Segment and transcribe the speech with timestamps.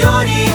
[0.00, 0.49] Signori.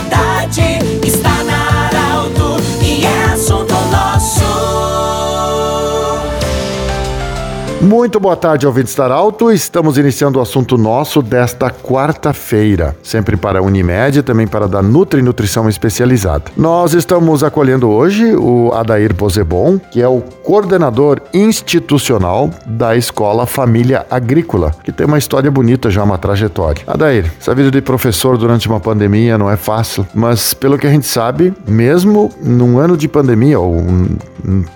[8.06, 9.52] Muito boa tarde, ouvintes da Alto.
[9.52, 14.80] Estamos iniciando o assunto nosso desta quarta-feira, sempre para a Unimed também para a da
[14.80, 16.44] Nutri Nutrição Especializada.
[16.56, 24.06] Nós estamos acolhendo hoje o Adair Posebon, que é o coordenador institucional da Escola Família
[24.12, 26.84] Agrícola, que tem uma história bonita já, uma trajetória.
[26.86, 30.92] Adair, essa vida de professor durante uma pandemia não é fácil, mas pelo que a
[30.92, 34.16] gente sabe, mesmo num ano de pandemia ou um,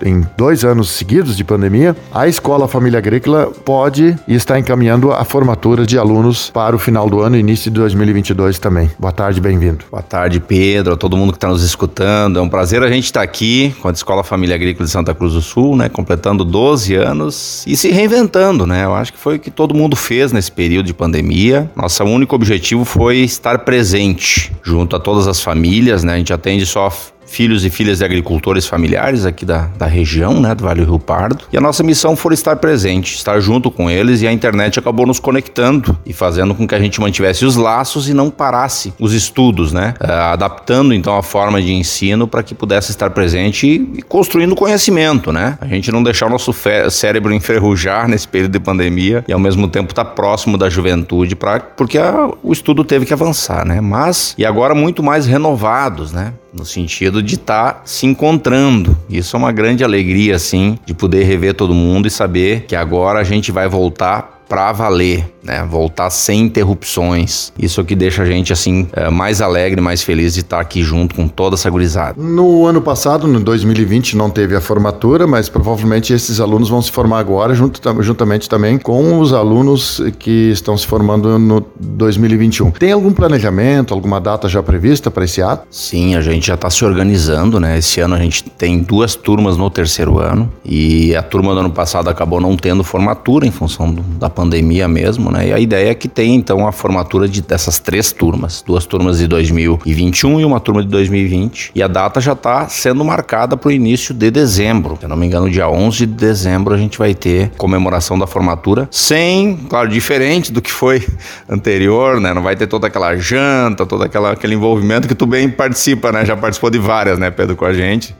[0.03, 3.18] em dois anos seguidos de pandemia, a Escola Família Agrícola
[3.65, 7.79] pode e está encaminhando a formatura de alunos para o final do ano início de
[7.79, 8.89] 2022 também.
[8.97, 9.85] Boa tarde, bem-vindo.
[9.89, 12.39] Boa tarde, Pedro, a todo mundo que está nos escutando.
[12.39, 15.33] É um prazer a gente estar aqui com a Escola Família Agrícola de Santa Cruz
[15.33, 18.85] do Sul, né, completando 12 anos e se reinventando, né?
[18.85, 21.69] Eu acho que foi o que todo mundo fez nesse período de pandemia.
[21.75, 26.13] Nosso único objetivo foi estar presente junto a todas as famílias, né?
[26.13, 26.91] A gente atende só
[27.29, 30.99] filhos e filhas de agricultores familiares aqui da, da região, né, do Vale do Rio
[30.99, 31.45] Pardo.
[31.51, 35.05] E a nossa missão foi estar presente, estar junto com eles e a internet acabou
[35.05, 39.13] nos conectando e fazendo com que a gente mantivesse os laços e não parasse os
[39.13, 44.01] estudos, né, uh, adaptando então a forma de ensino para que pudesse estar presente e,
[44.01, 45.57] construindo conhecimento, né.
[45.61, 46.53] A gente não deixar o nosso
[46.89, 51.35] cérebro enferrujar nesse período de pandemia e ao mesmo tempo estar tá próximo da juventude
[51.35, 53.79] para porque a, o estudo teve que avançar, né.
[53.79, 58.97] Mas e agora muito mais renovados, né no sentido de estar tá se encontrando.
[59.09, 63.19] Isso é uma grande alegria, assim, de poder rever todo mundo e saber que agora
[63.19, 65.63] a gente vai voltar para valer, né?
[65.63, 67.53] Voltar sem interrupções.
[67.57, 70.81] Isso é que deixa a gente assim é, mais alegre, mais feliz de estar aqui
[70.81, 72.15] junto com toda essa gurizada.
[72.19, 76.91] No ano passado, no 2020, não teve a formatura, mas provavelmente esses alunos vão se
[76.91, 82.71] formar agora, junto, juntamente também com os alunos que estão se formando no 2021.
[82.71, 85.67] Tem algum planejamento, alguma data já prevista para esse ato?
[85.69, 87.77] Sim, a gente já está se organizando, né?
[87.77, 91.71] Esse ano a gente tem duas turmas no terceiro ano e a turma do ano
[91.71, 95.49] passado acabou não tendo formatura em função da pandemia mesmo, né?
[95.49, 99.17] E a ideia é que tenha então a formatura de, dessas três turmas, duas turmas
[99.17, 101.71] de 2021 e uma turma de 2020.
[101.75, 104.95] E a data já está sendo marcada para o início de dezembro.
[104.97, 108.25] Se eu não me engano, dia 11 de dezembro a gente vai ter comemoração da
[108.25, 111.05] formatura, sem, claro, diferente do que foi
[111.49, 112.33] anterior, né?
[112.33, 116.23] Não vai ter toda aquela janta, todo aquela, aquele envolvimento que tu bem participa, né?
[116.23, 118.15] Já participou de várias, né, Pedro, com a gente.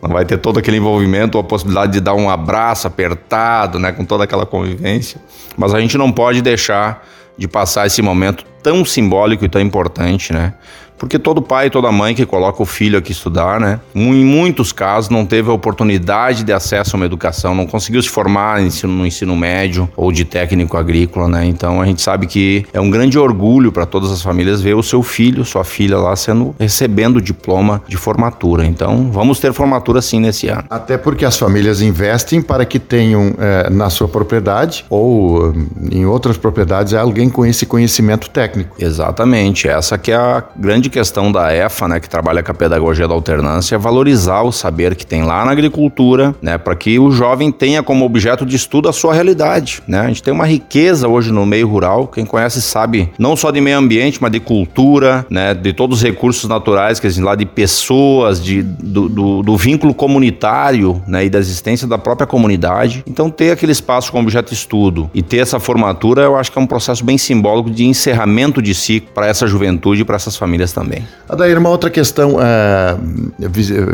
[0.00, 4.04] Não vai ter todo aquele envolvimento, a possibilidade de dar um abraço apertado, né, com
[4.04, 5.18] toda aquela convivência.
[5.64, 7.08] Mas a gente não pode deixar
[7.38, 10.54] de passar esse momento tão simbólico e tão importante, né?
[10.96, 13.80] Porque todo pai e toda mãe que coloca o filho aqui estudar, né?
[13.94, 18.08] Em muitos casos não teve a oportunidade de acesso a uma educação, não conseguiu se
[18.08, 21.44] formar no ensino, no ensino médio ou de técnico agrícola, né?
[21.44, 24.82] Então a gente sabe que é um grande orgulho para todas as famílias ver o
[24.82, 28.64] seu filho, sua filha lá sendo recebendo o diploma de formatura.
[28.64, 30.64] Então vamos ter formatura sim nesse ano.
[30.70, 35.52] Até porque as famílias investem para que tenham é, na sua propriedade ou
[35.90, 38.53] em outras propriedades alguém com esse conhecimento técnico.
[38.78, 43.08] Exatamente, essa que é a grande questão da EFA, né, que trabalha com a pedagogia
[43.08, 47.10] da alternância, é valorizar o saber que tem lá na agricultura, né, para que o
[47.10, 50.00] jovem tenha como objeto de estudo a sua realidade, né?
[50.00, 53.60] A gente tem uma riqueza hoje no meio rural, quem conhece sabe, não só de
[53.60, 58.42] meio ambiente, mas de cultura, né, de todos os recursos naturais, que lá de pessoas,
[58.42, 63.04] de, do, do, do vínculo comunitário, né, e da existência da própria comunidade.
[63.06, 66.58] Então ter aquele espaço como objeto de estudo e ter essa formatura, eu acho que
[66.58, 70.36] é um processo bem simbólico de encerramento de ciclo para essa juventude e para essas
[70.36, 71.06] famílias também.
[71.28, 72.96] Adair, uma outra questão, é,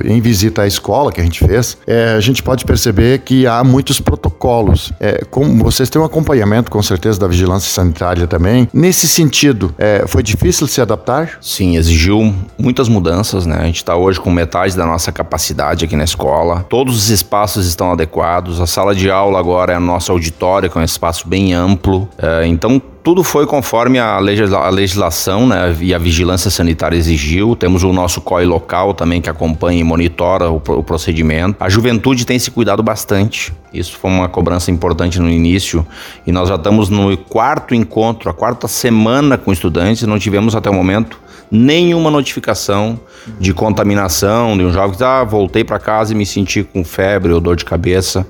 [0.05, 3.63] em visita à escola que a gente fez, é, a gente pode perceber que há
[3.63, 4.93] muitos protocolos.
[5.01, 8.69] É, como vocês têm um acompanhamento, com certeza, da vigilância sanitária também.
[8.73, 11.39] Nesse sentido, é, foi difícil se adaptar?
[11.41, 13.59] Sim, exigiu muitas mudanças, né?
[13.61, 16.65] A gente está hoje com metade da nossa capacidade aqui na escola.
[16.69, 18.61] Todos os espaços estão adequados.
[18.61, 22.09] A sala de aula agora é o nosso auditório, que é um espaço bem amplo.
[22.19, 27.57] É, então, tudo foi conforme a, legisla a legislação né, e a vigilância sanitária exigiu.
[27.57, 31.57] Temos o nosso COI local também que acompanha e monitora o, o, procedimento.
[31.61, 33.53] A juventude tem se cuidado bastante.
[33.73, 35.87] Isso foi uma cobrança importante no início
[36.27, 40.69] e nós já estamos no quarto encontro, a quarta semana com estudantes não tivemos até
[40.69, 41.19] o momento
[41.51, 43.01] nenhuma notificação
[43.41, 47.33] de contaminação de um jovem que ah, voltei para casa e me senti com febre
[47.33, 48.27] ou dor de cabeça.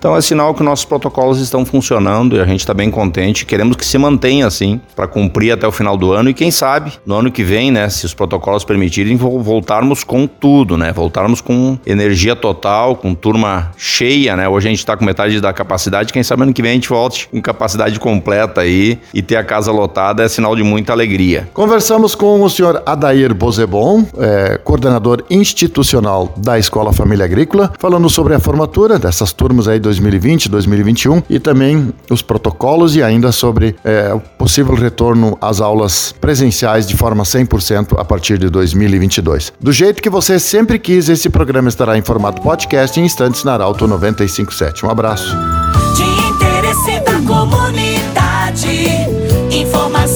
[0.00, 3.44] Então é sinal que nossos protocolos estão funcionando e a gente está bem contente.
[3.44, 6.94] Queremos que se mantenha assim para cumprir até o final do ano e quem sabe
[7.04, 10.90] no ano que vem, né, se os protocolos permitirem, voltarmos com tudo, né?
[10.90, 14.48] Voltarmos com energia total, com turma cheia, né?
[14.48, 16.88] Hoje a gente está com metade da capacidade, quem sabe ano que vem a gente
[16.88, 21.46] volte com capacidade completa aí e ter a casa lotada é sinal de muita alegria.
[21.52, 28.32] Conversamos com o senhor Adair Bozebon, é, coordenador institucional da Escola Família Agrícola, falando sobre
[28.34, 34.12] a formatura dessas turmas aí 2020, 2021 e também os protocolos e ainda sobre é,
[34.14, 39.52] o possível retorno às aulas presenciais de forma 100% a partir de 2022.
[39.60, 43.54] Do jeito que você sempre quis, esse programa estará em formato podcast em instantes na
[43.54, 44.86] Arauto 957.
[44.86, 45.36] Um abraço.
[45.96, 48.86] De interesse da comunidade,
[49.50, 50.06] informa